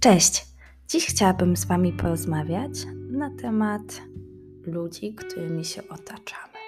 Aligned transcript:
Cześć! 0.00 0.46
Dziś 0.88 1.06
chciałabym 1.06 1.56
z 1.56 1.64
Wami 1.64 1.92
porozmawiać 1.92 2.72
na 3.10 3.30
temat 3.30 4.02
ludzi, 4.62 5.14
którymi 5.14 5.64
się 5.64 5.82
otaczamy. 5.88 6.58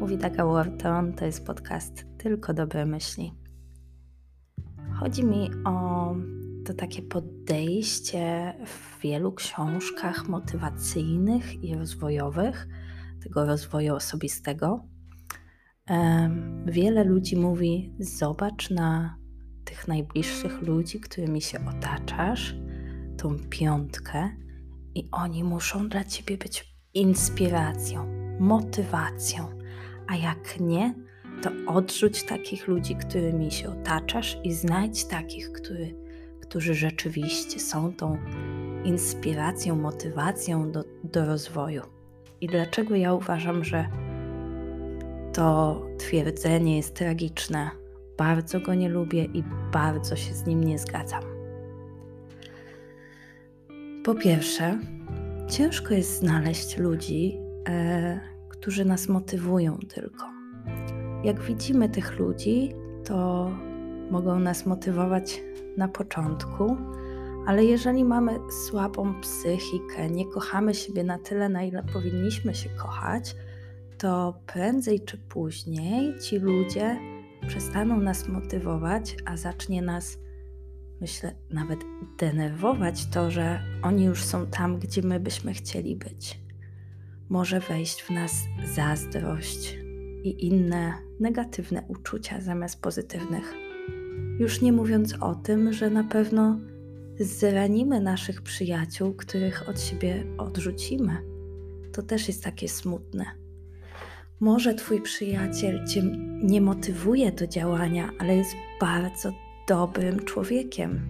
Mówi 0.00 0.18
Daga 0.18 0.44
Wharton, 0.44 1.12
to 1.12 1.24
jest 1.24 1.46
podcast 1.46 2.06
Tylko 2.18 2.54
Dobre 2.54 2.86
Myśli. 2.86 3.34
Chodzi 5.00 5.24
mi 5.24 5.50
o 5.64 6.14
to 6.64 6.74
takie 6.74 7.02
podejście 7.02 8.54
w 8.66 9.00
wielu 9.00 9.32
książkach 9.32 10.28
motywacyjnych 10.28 11.64
i 11.64 11.74
rozwojowych, 11.74 12.68
tego 13.22 13.44
rozwoju 13.44 13.94
osobistego. 13.94 14.84
Wiele 16.66 17.04
ludzi 17.04 17.36
mówi: 17.36 17.94
Zobacz 17.98 18.70
na 18.70 19.23
tych 19.64 19.88
najbliższych 19.88 20.62
ludzi, 20.62 21.00
którymi 21.00 21.42
się 21.42 21.58
otaczasz, 21.68 22.54
tą 23.16 23.36
piątkę, 23.50 24.30
i 24.94 25.08
oni 25.12 25.44
muszą 25.44 25.88
dla 25.88 26.04
ciebie 26.04 26.38
być 26.38 26.74
inspiracją, 26.94 28.06
motywacją. 28.40 29.48
A 30.06 30.16
jak 30.16 30.60
nie, 30.60 30.94
to 31.42 31.50
odrzuć 31.66 32.22
takich 32.22 32.68
ludzi, 32.68 32.96
którymi 32.96 33.50
się 33.50 33.68
otaczasz 33.68 34.38
i 34.44 34.52
znajdź 34.52 35.04
takich, 35.04 35.52
który, 35.52 35.94
którzy 36.42 36.74
rzeczywiście 36.74 37.60
są 37.60 37.92
tą 37.92 38.18
inspiracją, 38.84 39.76
motywacją 39.76 40.72
do, 40.72 40.84
do 41.04 41.26
rozwoju. 41.26 41.82
I 42.40 42.46
dlaczego 42.46 42.94
ja 42.96 43.14
uważam, 43.14 43.64
że 43.64 43.88
to 45.32 45.80
twierdzenie 45.98 46.76
jest 46.76 46.94
tragiczne? 46.94 47.70
Bardzo 48.18 48.60
go 48.60 48.74
nie 48.74 48.88
lubię 48.88 49.24
i 49.24 49.44
bardzo 49.72 50.16
się 50.16 50.34
z 50.34 50.46
nim 50.46 50.64
nie 50.64 50.78
zgadzam. 50.78 51.22
Po 54.04 54.14
pierwsze, 54.14 54.78
ciężko 55.48 55.94
jest 55.94 56.18
znaleźć 56.18 56.78
ludzi, 56.78 57.38
e, 57.68 58.20
którzy 58.48 58.84
nas 58.84 59.08
motywują 59.08 59.78
tylko. 59.78 60.24
Jak 61.24 61.40
widzimy 61.40 61.88
tych 61.88 62.18
ludzi, 62.18 62.72
to 63.04 63.50
mogą 64.10 64.38
nas 64.38 64.66
motywować 64.66 65.42
na 65.76 65.88
początku, 65.88 66.76
ale 67.46 67.64
jeżeli 67.64 68.04
mamy 68.04 68.38
słabą 68.66 69.20
psychikę, 69.20 70.10
nie 70.10 70.26
kochamy 70.26 70.74
siebie 70.74 71.04
na 71.04 71.18
tyle, 71.18 71.48
na 71.48 71.62
ile 71.62 71.82
powinniśmy 71.92 72.54
się 72.54 72.68
kochać, 72.68 73.36
to 73.98 74.34
prędzej 74.46 75.00
czy 75.00 75.18
później 75.18 76.18
ci 76.20 76.38
ludzie 76.38 76.98
przestaną 77.48 78.00
nas 78.00 78.28
motywować, 78.28 79.16
a 79.24 79.36
zacznie 79.36 79.82
nas, 79.82 80.18
myślę, 81.00 81.34
nawet 81.50 81.80
denerwować 82.18 83.06
to, 83.06 83.30
że 83.30 83.60
oni 83.82 84.04
już 84.04 84.24
są 84.24 84.46
tam, 84.46 84.78
gdzie 84.78 85.02
my 85.02 85.20
byśmy 85.20 85.54
chcieli 85.54 85.96
być. 85.96 86.40
Może 87.28 87.60
wejść 87.60 88.02
w 88.02 88.10
nas 88.10 88.32
zazdrość 88.74 89.78
i 90.24 90.46
inne 90.46 90.92
negatywne 91.20 91.82
uczucia 91.88 92.40
zamiast 92.40 92.82
pozytywnych. 92.82 93.54
Już 94.38 94.62
nie 94.62 94.72
mówiąc 94.72 95.14
o 95.20 95.34
tym, 95.34 95.72
że 95.72 95.90
na 95.90 96.04
pewno 96.04 96.58
zranimy 97.20 98.00
naszych 98.00 98.42
przyjaciół, 98.42 99.14
których 99.14 99.68
od 99.68 99.80
siebie 99.80 100.24
odrzucimy. 100.38 101.16
To 101.92 102.02
też 102.02 102.28
jest 102.28 102.44
takie 102.44 102.68
smutne. 102.68 103.43
Może 104.44 104.74
Twój 104.74 105.00
przyjaciel 105.00 105.86
Cię 105.86 106.02
nie 106.42 106.60
motywuje 106.60 107.32
do 107.32 107.46
działania, 107.46 108.10
ale 108.18 108.36
jest 108.36 108.54
bardzo 108.80 109.32
dobrym 109.68 110.24
człowiekiem. 110.24 111.00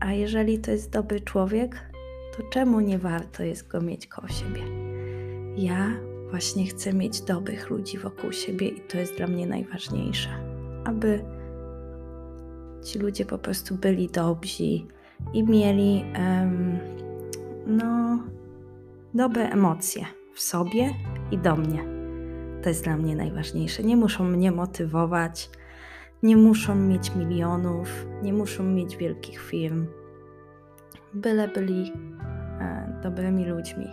A 0.00 0.12
jeżeli 0.12 0.58
to 0.58 0.70
jest 0.70 0.90
dobry 0.90 1.20
człowiek, 1.20 1.90
to 2.36 2.42
czemu 2.50 2.80
nie 2.80 2.98
warto 2.98 3.42
jest 3.42 3.68
go 3.68 3.80
mieć 3.80 4.06
koło 4.06 4.28
siebie? 4.28 4.60
Ja 5.56 5.92
właśnie 6.30 6.66
chcę 6.66 6.92
mieć 6.92 7.20
dobrych 7.20 7.70
ludzi 7.70 7.98
wokół 7.98 8.32
siebie 8.32 8.68
i 8.68 8.80
to 8.80 8.98
jest 8.98 9.16
dla 9.16 9.26
mnie 9.26 9.46
najważniejsze. 9.46 10.30
Aby 10.84 11.24
ci 12.84 12.98
ludzie 12.98 13.24
po 13.24 13.38
prostu 13.38 13.74
byli 13.74 14.08
dobrzy 14.08 14.64
i 15.32 15.42
mieli 15.42 16.04
um, 16.18 16.78
no, 17.66 18.18
dobre 19.14 19.50
emocje 19.50 20.04
w 20.34 20.40
sobie 20.40 20.94
i 21.30 21.38
do 21.38 21.56
mnie. 21.56 21.95
To 22.66 22.70
jest 22.70 22.84
dla 22.84 22.96
mnie 22.96 23.16
najważniejsze. 23.16 23.82
Nie 23.82 23.96
muszą 23.96 24.24
mnie 24.24 24.52
motywować, 24.52 25.50
nie 26.22 26.36
muszą 26.36 26.74
mieć 26.74 27.14
milionów, 27.14 28.06
nie 28.22 28.32
muszą 28.32 28.64
mieć 28.64 28.96
wielkich 28.96 29.40
firm. 29.40 29.86
Byle 31.14 31.48
byli 31.48 31.92
e, 32.60 33.00
dobrymi 33.02 33.44
ludźmi. 33.44 33.86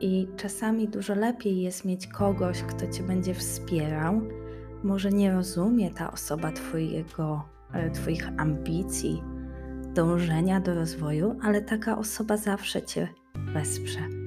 I 0.00 0.28
czasami 0.36 0.88
dużo 0.88 1.14
lepiej 1.14 1.62
jest 1.62 1.84
mieć 1.84 2.06
kogoś, 2.06 2.62
kto 2.62 2.86
cię 2.86 3.02
będzie 3.02 3.34
wspierał. 3.34 4.20
Może 4.82 5.10
nie 5.10 5.32
rozumie 5.32 5.90
ta 5.90 6.12
osoba 6.12 6.52
twojego, 6.52 7.42
e, 7.72 7.90
Twoich 7.90 8.28
ambicji, 8.36 9.22
dążenia 9.94 10.60
do 10.60 10.74
rozwoju, 10.74 11.36
ale 11.42 11.62
taka 11.62 11.98
osoba 11.98 12.36
zawsze 12.36 12.82
Cię 12.82 13.08
wesprze 13.54 14.25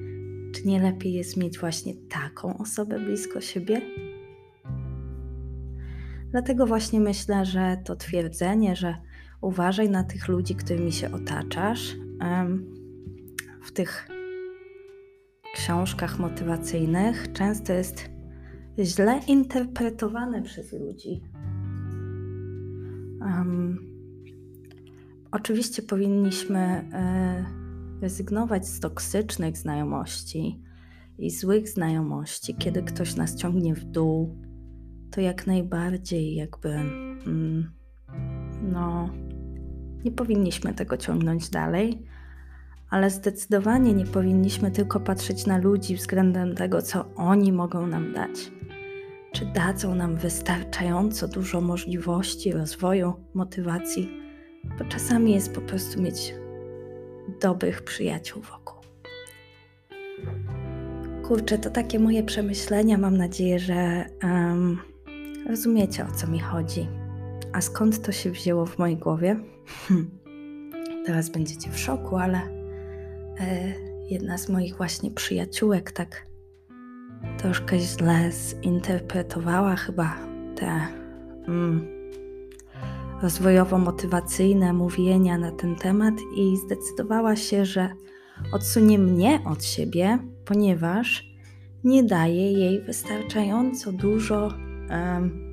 czy 0.52 0.68
nie 0.68 0.82
lepiej 0.82 1.12
jest 1.12 1.36
mieć 1.36 1.58
właśnie 1.58 1.94
taką 1.94 2.58
osobę 2.58 3.00
blisko 3.00 3.40
siebie? 3.40 3.80
Dlatego 6.30 6.66
właśnie 6.66 7.00
myślę, 7.00 7.44
że 7.44 7.76
to 7.84 7.96
twierdzenie, 7.96 8.76
że 8.76 8.96
uważaj 9.40 9.90
na 9.90 10.04
tych 10.04 10.28
ludzi, 10.28 10.54
którymi 10.54 10.92
się 10.92 11.12
otaczasz, 11.12 11.96
w 13.62 13.72
tych 13.72 14.08
książkach 15.54 16.18
motywacyjnych 16.18 17.32
często 17.32 17.72
jest 17.72 18.10
źle 18.78 19.20
interpretowane 19.26 20.42
przez 20.42 20.72
ludzi. 20.72 21.22
Oczywiście 25.32 25.82
powinniśmy. 25.82 26.84
Y, 27.56 27.59
rezygnować 28.00 28.68
z 28.68 28.80
toksycznych 28.80 29.56
znajomości 29.56 30.60
i 31.18 31.30
złych 31.30 31.68
znajomości, 31.68 32.54
kiedy 32.54 32.82
ktoś 32.82 33.16
nas 33.16 33.36
ciągnie 33.36 33.74
w 33.74 33.84
dół, 33.84 34.36
to 35.10 35.20
jak 35.20 35.46
najbardziej 35.46 36.34
jakby 36.34 36.68
mm, 36.68 37.70
no 38.62 39.10
nie 40.04 40.10
powinniśmy 40.10 40.74
tego 40.74 40.96
ciągnąć 40.96 41.50
dalej, 41.50 42.02
ale 42.90 43.10
zdecydowanie 43.10 43.94
nie 43.94 44.06
powinniśmy 44.06 44.70
tylko 44.70 45.00
patrzeć 45.00 45.46
na 45.46 45.58
ludzi 45.58 45.96
względem 45.96 46.54
tego, 46.54 46.82
co 46.82 47.14
oni 47.14 47.52
mogą 47.52 47.86
nam 47.86 48.12
dać. 48.12 48.52
Czy 49.32 49.46
dadzą 49.46 49.94
nam 49.94 50.16
wystarczająco 50.16 51.28
dużo 51.28 51.60
możliwości 51.60 52.52
rozwoju, 52.52 53.12
motywacji, 53.34 54.08
bo 54.78 54.84
czasami 54.84 55.32
jest 55.32 55.54
po 55.54 55.60
prostu 55.60 56.02
mieć 56.02 56.34
dobrych 57.40 57.82
przyjaciół 57.82 58.42
wokół. 58.42 58.80
Kurczę, 61.22 61.58
to 61.58 61.70
takie 61.70 61.98
moje 61.98 62.22
przemyślenia. 62.22 62.98
Mam 62.98 63.16
nadzieję, 63.16 63.58
że 63.58 64.06
um, 64.22 64.78
rozumiecie 65.48 66.06
o 66.06 66.12
co 66.12 66.26
mi 66.26 66.40
chodzi. 66.40 66.88
A 67.52 67.60
skąd 67.60 68.02
to 68.02 68.12
się 68.12 68.30
wzięło 68.30 68.66
w 68.66 68.78
mojej 68.78 68.96
głowie? 68.96 69.36
Hm. 69.88 70.10
Teraz 71.06 71.28
będziecie 71.28 71.70
w 71.70 71.78
szoku, 71.78 72.16
ale 72.16 72.38
e, 72.38 73.72
jedna 74.10 74.38
z 74.38 74.48
moich 74.48 74.76
właśnie 74.76 75.10
przyjaciółek 75.10 75.92
tak 75.92 76.26
troszkę 77.38 77.78
źle 77.78 78.30
zinterpretowała 78.32 79.76
chyba 79.76 80.16
te. 80.56 80.86
Mm, 81.48 81.99
rozwojowo-motywacyjne 83.22 84.72
mówienia 84.72 85.38
na 85.38 85.52
ten 85.52 85.76
temat 85.76 86.14
i 86.36 86.56
zdecydowała 86.56 87.36
się, 87.36 87.64
że 87.64 87.88
odsunie 88.52 88.98
mnie 88.98 89.40
od 89.46 89.64
siebie, 89.64 90.18
ponieważ 90.44 91.30
nie 91.84 92.04
daje 92.04 92.52
jej 92.52 92.82
wystarczająco 92.82 93.92
dużo 93.92 94.54
um, 94.90 95.50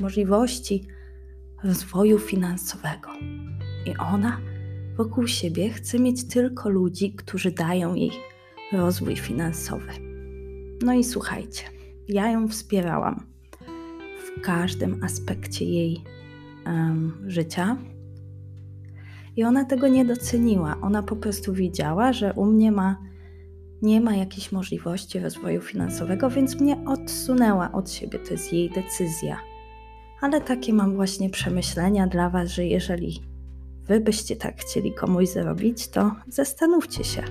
możliwości 0.00 0.84
rozwoju 1.64 2.18
finansowego. 2.18 3.08
I 3.86 3.96
ona 3.96 4.38
wokół 4.96 5.26
siebie 5.26 5.70
chce 5.70 5.98
mieć 5.98 6.28
tylko 6.28 6.68
ludzi, 6.68 7.12
którzy 7.12 7.50
dają 7.50 7.94
jej 7.94 8.10
rozwój 8.72 9.16
finansowy. 9.16 9.92
No 10.82 10.94
i 10.94 11.04
słuchajcie, 11.04 11.64
ja 12.08 12.30
ją 12.30 12.48
wspierałam 12.48 13.26
w 14.26 14.40
każdym 14.40 15.04
aspekcie 15.04 15.64
jej 15.64 16.04
um, 16.66 17.24
życia. 17.26 17.76
I 19.36 19.44
ona 19.44 19.64
tego 19.64 19.88
nie 19.88 20.04
doceniła. 20.04 20.76
Ona 20.80 21.02
po 21.02 21.16
prostu 21.16 21.52
widziała, 21.52 22.12
że 22.12 22.32
u 22.32 22.44
mnie 22.44 22.72
ma, 22.72 22.96
nie 23.82 24.00
ma 24.00 24.16
jakiejś 24.16 24.52
możliwości 24.52 25.20
rozwoju 25.20 25.60
finansowego, 25.60 26.30
więc 26.30 26.60
mnie 26.60 26.76
odsunęła 26.86 27.72
od 27.72 27.90
siebie. 27.90 28.18
To 28.18 28.30
jest 28.30 28.52
jej 28.52 28.70
decyzja. 28.70 29.36
Ale 30.20 30.40
takie 30.40 30.72
mam 30.72 30.94
właśnie 30.94 31.30
przemyślenia 31.30 32.06
dla 32.06 32.30
Was, 32.30 32.50
że 32.50 32.64
jeżeli 32.64 33.22
wy 33.86 34.00
byście 34.00 34.36
tak 34.36 34.56
chcieli 34.56 34.94
komuś 34.94 35.28
zrobić, 35.28 35.88
to 35.88 36.12
zastanówcie 36.28 37.04
się 37.04 37.22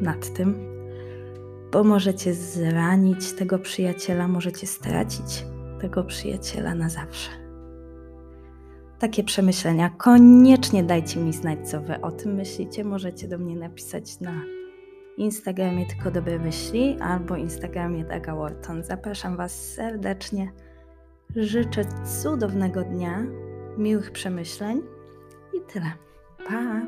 nad 0.00 0.32
tym, 0.32 0.54
bo 1.72 1.84
możecie 1.84 2.34
zranić 2.34 3.32
tego 3.32 3.58
przyjaciela, 3.58 4.28
możecie 4.28 4.66
stracić 4.66 5.44
tego 5.80 6.04
przyjaciela 6.04 6.74
na 6.74 6.88
zawsze. 6.88 7.39
Takie 9.00 9.24
przemyślenia 9.24 9.90
koniecznie 9.90 10.84
dajcie 10.84 11.20
mi 11.20 11.32
znać, 11.32 11.70
co 11.70 11.80
wy 11.80 12.00
o 12.00 12.10
tym 12.10 12.34
myślicie. 12.34 12.84
Możecie 12.84 13.28
do 13.28 13.38
mnie 13.38 13.56
napisać 13.56 14.20
na 14.20 14.42
Instagramie 15.16 15.86
tylko 15.86 16.10
dobre 16.10 16.38
myśli 16.38 16.96
albo 17.00 17.36
Instagramie 17.36 18.04
Daga 18.04 18.34
Wharton. 18.34 18.82
Zapraszam 18.82 19.36
Was 19.36 19.72
serdecznie. 19.72 20.52
Życzę 21.36 21.84
cudownego 22.22 22.82
dnia, 22.82 23.26
miłych 23.78 24.10
przemyśleń 24.10 24.82
i 25.54 25.72
tyle. 25.72 25.92
Pa! 26.48 26.80